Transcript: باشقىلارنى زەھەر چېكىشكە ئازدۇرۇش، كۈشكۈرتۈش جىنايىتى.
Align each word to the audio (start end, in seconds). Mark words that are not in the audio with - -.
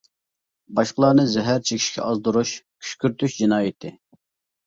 باشقىلارنى 0.77 1.25
زەھەر 1.33 1.59
چېكىشكە 1.71 2.01
ئازدۇرۇش، 2.07 2.53
كۈشكۈرتۈش 2.85 3.35
جىنايىتى. 3.43 3.93